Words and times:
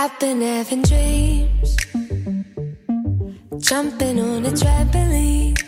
I've 0.00 0.16
been 0.20 0.40
having 0.42 0.82
dreams, 0.82 1.76
jumping 3.58 4.20
on 4.20 4.46
a 4.46 4.50
trampoline, 4.50 5.58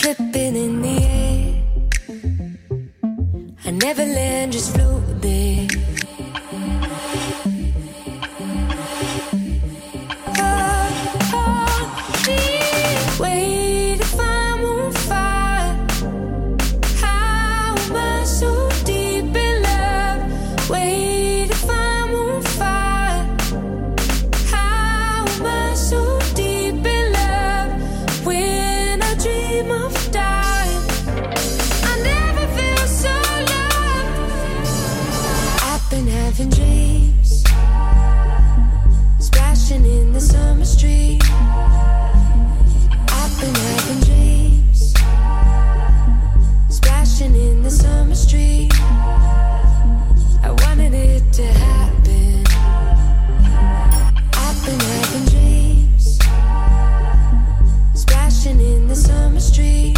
flipping 0.00 0.56
in 0.56 0.80
the 0.80 0.96
air. 1.02 1.62
I 3.66 3.70
never 3.72 4.06
land, 4.06 4.52
just 4.52 4.74
float 4.74 5.20
there. 5.20 5.68
living 36.38 36.50
dreams, 36.50 37.44
splashing 39.18 39.84
in 39.84 40.12
the 40.12 40.20
summer 40.20 40.64
street. 40.64 41.22
I've 43.08 43.40
been 43.40 43.54
having 43.54 44.00
dreams, 44.00 44.92
splashing 46.68 47.34
in 47.34 47.62
the 47.62 47.70
summer 47.70 48.14
street. 48.14 48.72
I 50.42 50.54
wanted 50.62 50.94
it 50.94 51.32
to 51.34 51.44
happen. 51.44 52.44
I've 54.34 54.64
been 54.66 54.80
having 54.80 55.26
dreams, 55.32 56.18
splashing 57.94 58.60
in 58.60 58.88
the 58.88 58.96
summer 58.96 59.40
street. 59.40 59.96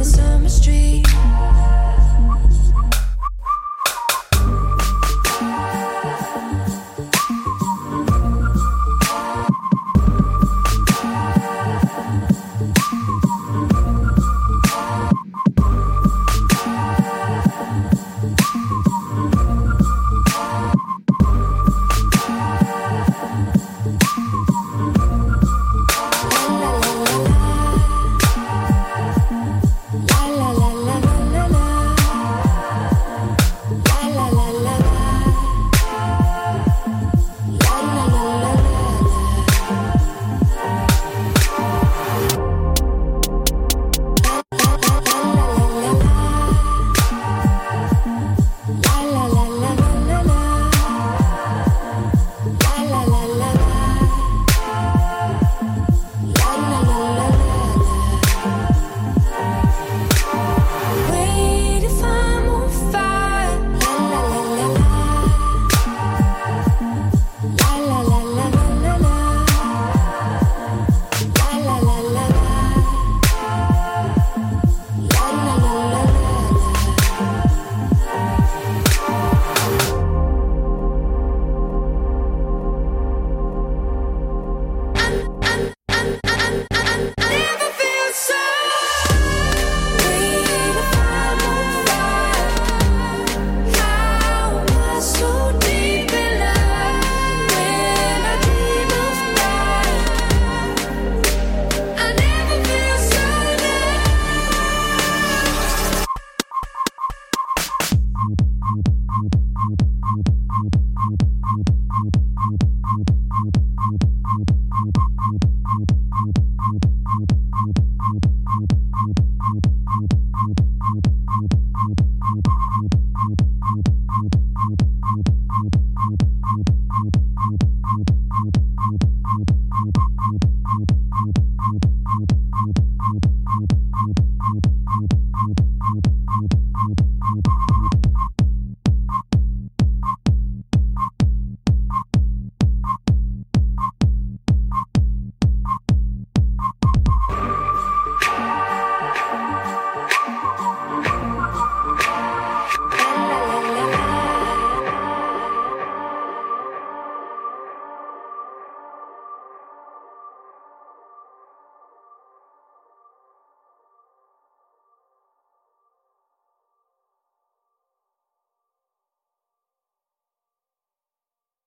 the 0.00 0.06
summer 0.06 0.48
street. 0.48 1.29